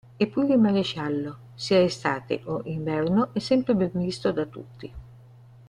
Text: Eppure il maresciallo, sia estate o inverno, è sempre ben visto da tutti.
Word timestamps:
Eppure 0.17 0.53
il 0.55 0.59
maresciallo, 0.59 1.37
sia 1.53 1.79
estate 1.81 2.41
o 2.45 2.61
inverno, 2.63 3.31
è 3.33 3.37
sempre 3.39 3.75
ben 3.75 3.91
visto 3.93 4.31
da 4.31 4.47
tutti. 4.47 4.91